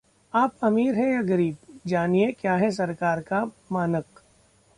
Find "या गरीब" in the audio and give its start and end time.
1.13-1.57